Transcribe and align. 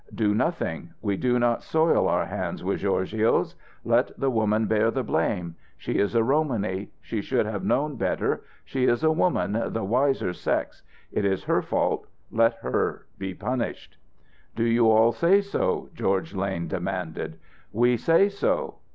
"Do 0.15 0.33
nothing. 0.33 0.95
We 0.99 1.15
do 1.15 1.37
not 1.37 1.61
soil 1.61 2.07
our 2.07 2.25
hands 2.25 2.63
with 2.63 2.81
gorgios. 2.81 3.53
Let 3.85 4.19
the 4.19 4.31
woman 4.31 4.65
bear 4.65 4.89
the 4.89 5.03
blame. 5.03 5.55
She 5.77 5.99
is 5.99 6.15
a 6.15 6.23
Romany. 6.23 6.89
She 7.01 7.21
should 7.21 7.45
have 7.45 7.63
known 7.63 7.97
better. 7.97 8.41
She 8.65 8.85
is 8.85 9.03
a 9.03 9.11
woman, 9.11 9.51
the 9.73 9.83
wiser 9.83 10.33
sex. 10.33 10.81
It 11.11 11.23
is 11.23 11.43
her 11.43 11.61
fault. 11.61 12.07
Let 12.31 12.55
her 12.63 13.05
be 13.19 13.35
punished." 13.35 13.99
"Do 14.55 14.63
you 14.63 14.89
all 14.89 15.11
say 15.11 15.39
so?" 15.39 15.89
George 15.93 16.33
Lane 16.33 16.67
demanded. 16.67 17.37
"We 17.71 17.95
say 17.95 18.27
so." 18.27 18.77